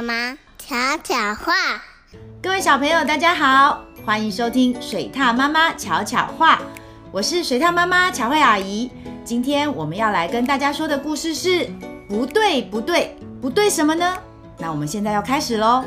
[0.00, 1.52] 妈妈巧巧话，
[2.42, 6.58] 各位小朋友，大家好，欢迎收听水獭妈妈巧巧话。
[7.12, 8.90] 我是水獭妈妈巧慧阿姨。
[9.26, 11.68] 今天我们要来跟大家说的故事是：
[12.08, 14.16] 不对，不对，不对什么呢？
[14.56, 15.84] 那我们现在要开始喽。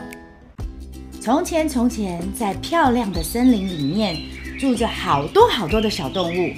[1.20, 4.16] 从前，从前，在漂亮的森林里面，
[4.60, 6.54] 住着好多好多的小动物，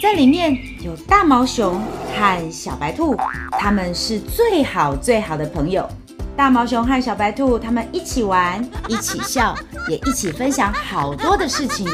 [0.00, 1.78] 在里面有大毛熊
[2.14, 3.14] 和小白兔，
[3.58, 5.86] 他们是最好最好的朋友。
[6.36, 9.54] 大毛熊和小白兔他们一起玩，一起笑，
[9.88, 11.88] 也一起分享好多的事情。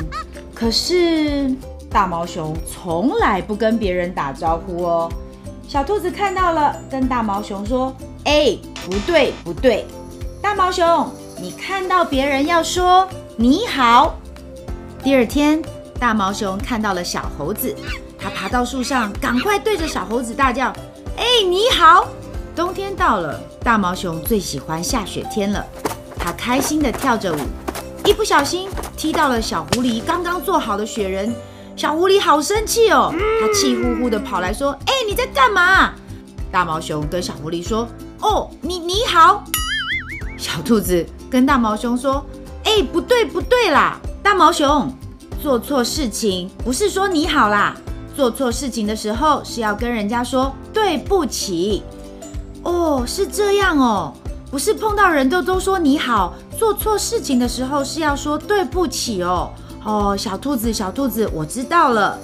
[0.52, 1.54] 可是
[1.88, 5.12] 大毛熊从来不跟别人打招呼哦。
[5.68, 7.94] 小兔子看到了，跟大毛熊说
[8.26, 9.86] ：“哎，不对不对，
[10.42, 11.08] 大毛熊，
[11.40, 14.16] 你看到别人要说你好。”
[15.04, 15.62] 第二天，
[16.00, 17.74] 大毛熊看到了小猴子，
[18.18, 20.72] 他爬到树上，赶快对着小猴子大叫
[21.16, 22.08] ：“哎，你好！”
[22.54, 25.64] 冬天到了，大毛熊最喜欢下雪天了。
[26.18, 27.38] 它开心地跳着舞，
[28.04, 31.34] 一不小心踢到了小狐狸刚刚做好的雪人。
[31.74, 35.94] 小狐狸好生气哦，它气呼呼地跑来说：“哎，你在干嘛？”
[36.52, 37.88] 大毛熊跟小狐狸说
[38.20, 39.42] ：“哦，你你好。”
[40.36, 42.22] 小兔子跟大毛熊说
[42.64, 44.94] ：“哎，不对不对啦，大毛熊，
[45.42, 47.74] 做错事情不是说你好啦，
[48.14, 51.82] 做错事情的时候是要跟人家说对不起。”
[52.62, 54.12] 哦，是这样哦，
[54.50, 59.50] 不是碰到人都都说你好，做错事情的时候是要说对不起哦。
[59.84, 62.16] 哦，小兔子，小兔子，我知道了。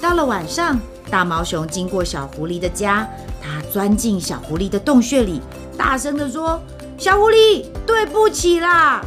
[0.00, 0.80] 到了晚上，
[1.10, 3.06] 大毛熊经过小狐狸的家，
[3.42, 5.40] 它钻进小狐狸的洞穴里，
[5.76, 6.58] 大声地说
[6.96, 9.04] ：“小狐狸，对不起啦！”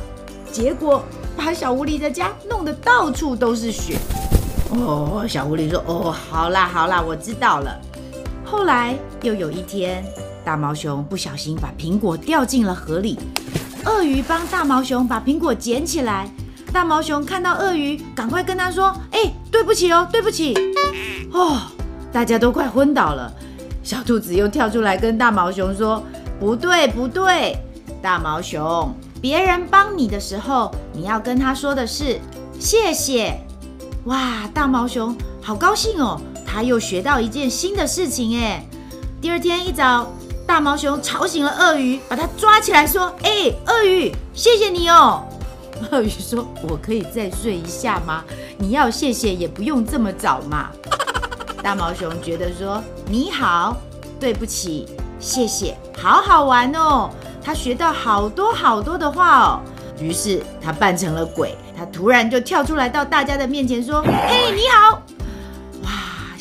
[0.54, 1.04] 结果
[1.36, 3.98] 把小狐狸的家弄得到处都是雪。
[4.70, 7.76] 哦，小狐狸说：“哦，好啦，好啦，我知道了。”
[8.46, 10.06] 后来又有一天。
[10.46, 13.18] 大毛熊不小心把苹果掉进了河里，
[13.84, 16.30] 鳄鱼帮大毛熊把苹果捡起来。
[16.72, 20.54] 大毛熊看到鳄鱼，赶快跟他说：“哎，对不起哦，对不起。”
[21.34, 21.60] 哦，
[22.14, 23.34] 大家都快昏倒了。
[23.82, 26.04] 小兔子又跳出来跟大毛熊说
[26.40, 27.58] ：“不对，不对，
[28.00, 32.20] 大毛熊，别人帮你的时候，你要跟他说的是
[32.60, 33.36] 谢谢。”
[34.06, 38.64] 哇，大毛熊好高兴哦，他又学到一件新的事情哎。
[39.20, 40.08] 第二天一早。
[40.48, 45.26] 大毛熊吵醒了鳄鱼，把它抓起来说：“哎，鳄鱼，谢谢你哦。
[45.92, 48.24] ”鳄鱼说：“我可以再睡一下吗？
[48.58, 50.70] 你要谢谢也不用这么早嘛。
[51.64, 53.76] ”大毛熊觉得说：“你好，
[54.20, 54.88] 对不起，
[55.20, 57.10] 谢谢，好好玩哦。”
[57.44, 59.60] 他学到好多好多的话哦。
[60.00, 65.02] 于是他扮成了鬼，他突然就跳出来到大家的面前说：“嘿，你好！”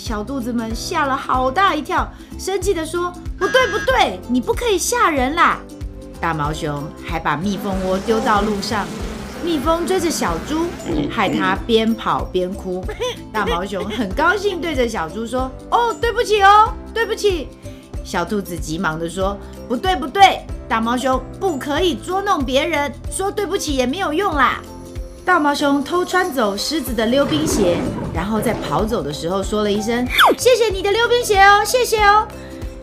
[0.05, 2.07] 小肚子们吓了好大一跳，
[2.39, 3.11] 生气地说。
[3.39, 5.59] 不对不对，你不可以吓人啦！
[6.21, 8.87] 大毛熊还把蜜蜂窝丢到路上，
[9.43, 10.67] 蜜蜂追着小猪，
[11.11, 12.85] 害它边跑边哭。
[13.33, 17.49] 大毛熊很高兴，对着小猪说：“哦，对不起哦，对不起。”
[18.05, 19.35] 小兔子急忙地说
[19.67, 24.61] ：“不对不对，大毛熊不可以捉弄别人，说对不起也没有用啦。”
[25.25, 27.79] 大毛熊偷穿走狮子的溜冰鞋，
[28.15, 30.07] 然后在跑走的时候说了一声
[30.39, 32.27] ：“谢谢你的溜冰鞋哦，谢谢哦。”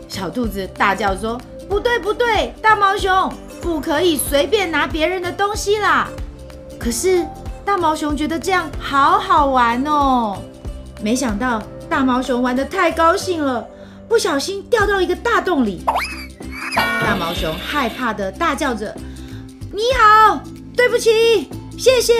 [0.06, 3.32] 小兔子大叫说：“不对不对，大毛熊
[3.62, 6.06] 不可以随便拿别人的东西啦！”
[6.78, 7.26] 可是
[7.64, 10.36] 大毛熊觉得这样好好玩哦。
[11.00, 13.66] 没想到大毛熊玩得太高兴了，
[14.08, 15.82] 不小心掉到一个大洞里。
[16.74, 18.94] 大毛熊害怕的大叫着
[19.72, 20.40] ：“你好，
[20.76, 21.48] 对不起，
[21.78, 22.14] 谢谢，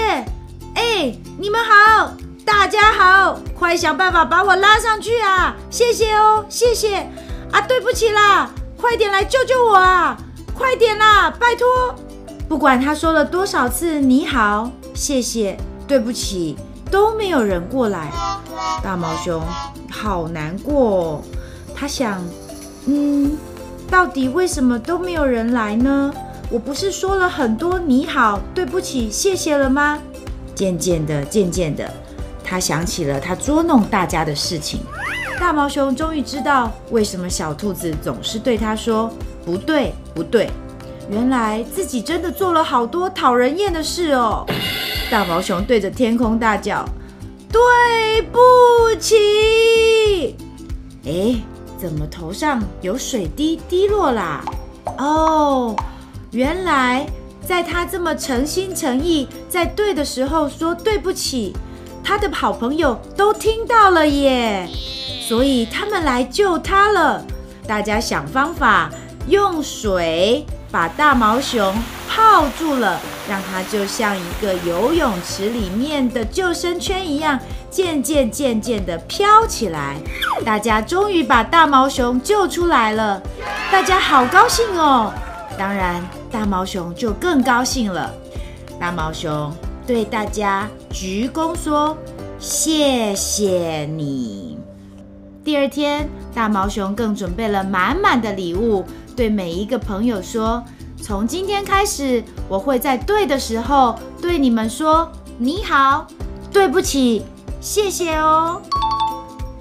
[0.75, 2.15] 哎，你们好，
[2.45, 5.55] 大家好，快想办法把我拉上去啊！
[5.71, 7.09] 谢谢哦，谢谢。”
[7.53, 10.17] 啊，对不起啦，快点来救救我啊！
[10.55, 11.95] 快点啦，拜托！
[12.49, 16.57] 不管他说了多少次“你好”“谢谢”“对不起”，
[16.91, 18.11] 都没有人过来。
[18.83, 19.41] 大毛熊
[19.91, 21.23] 好难过，
[21.75, 22.23] 他想，
[22.87, 23.37] 嗯，
[23.89, 26.13] 到底为什么都没有人来呢？
[26.51, 29.99] 我不是说了很多“你好”“对不起”“谢谢”了吗？
[30.55, 31.91] 渐渐的，渐渐的，
[32.53, 34.81] 他想起了他捉弄大家的事情。
[35.41, 39.11] 大毛熊终于知道为什么小兔子总是对他说
[39.43, 40.51] “不对，不对”，
[41.09, 44.45] 原来自己真的做了好多讨人厌的事哦。
[45.11, 46.85] 大毛熊对着天空大叫
[47.51, 48.39] ：“对不
[49.01, 50.37] 起！”
[51.09, 51.35] 哎，
[51.79, 54.45] 怎么头上有水滴滴落啦？
[54.99, 55.75] 哦，
[56.33, 57.07] 原来
[57.47, 61.57] 在他这么诚心诚意在对的时候说对不起，
[62.05, 64.69] 他的好朋友都听到了耶。
[65.21, 67.25] 所以他们来救他了。
[67.67, 68.91] 大家想方法
[69.29, 71.75] 用水把大毛熊
[72.09, 77.39] 泡住了，让它就像一个游泳池里面的救生圈一样，
[77.71, 79.97] 渐渐渐渐地飘起来。
[80.45, 83.23] 大家终于把大毛熊救出来了，
[83.71, 85.13] 大家好高兴哦！
[85.57, 88.11] 当然，大毛熊就更高兴了。
[88.79, 89.55] 大毛熊
[89.87, 91.97] 对大家鞠躬说
[92.39, 94.59] ：“谢谢你。”
[95.43, 98.85] 第二天，大毛熊更准备了满满的礼物，
[99.17, 100.63] 对每一个朋友说
[101.03, 106.07] ：“从今天开始，我会在对的时候对你们说你好，
[106.53, 107.23] 对不起，
[107.61, 108.61] 谢谢哦。”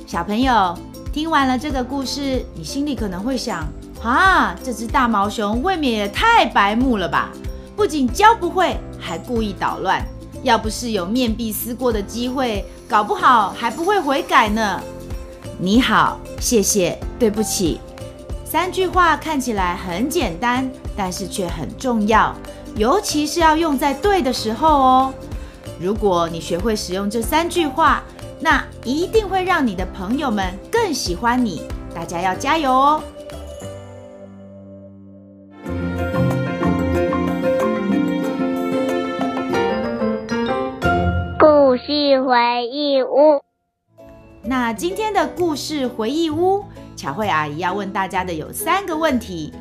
[0.05, 0.77] 小朋友，
[1.13, 3.65] 听完了这个故事，你心里可能会想：
[4.03, 7.29] 啊，这只大毛熊未免也太白目了吧？
[7.75, 10.05] 不仅教不会，还故意捣乱。
[10.43, 14.81] 要不是有面壁思过的机会，搞不好还不会悔改呢。
[15.59, 17.79] 你好，谢谢，对不起，
[18.43, 22.35] 三句话看起来很简单，但是却很重要，
[22.75, 25.13] 尤其是要用在对的时候哦。
[25.79, 28.03] 如果你学会使用这三句话，
[28.39, 31.61] 那一定会让你的朋友们更喜欢你。
[31.93, 33.03] 大家要加油哦！
[42.19, 43.41] 回忆屋。
[44.43, 46.65] 那今天的故事回忆屋，
[46.95, 49.53] 巧慧阿姨要问大家的有三个问题。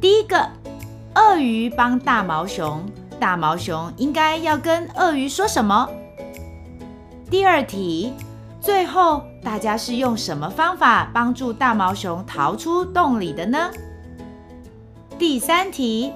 [0.00, 0.48] 第一个，
[1.14, 2.84] 鳄鱼帮大毛熊，
[3.18, 5.88] 大毛熊应该要跟鳄鱼说什么？
[7.28, 8.12] 第二题，
[8.60, 13.70] 最后大家是用什么方法帮助大毛熊逃出洞里的呢？
[15.18, 16.12] 第三题，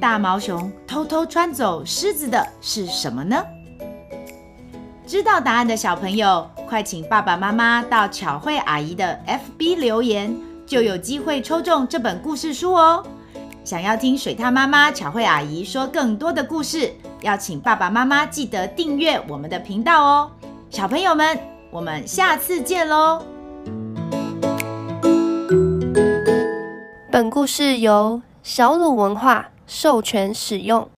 [0.00, 3.42] 大毛熊偷偷穿走狮子的是什么呢？
[5.06, 10.36] 知道答案的小朋友，快请爸爸妈妈到巧慧阿姨的 FB 留言，
[10.66, 13.06] 就有机会抽中这本故事书哦。
[13.64, 16.92] 想要听水獭妈妈巧慧阿姨说更多的故事，
[17.22, 20.30] 要请爸爸妈妈记得订阅我们的频道哦。
[20.70, 21.38] 小朋友们，
[21.70, 23.22] 我们下次见喽！
[27.12, 30.88] 本故事由小鲁文化授权使用。